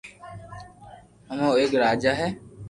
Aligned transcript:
ھي 1.31 1.35
او 1.45 1.49
ايڪ 1.59 1.71
راجا 1.83 2.11
ھي 2.19 2.27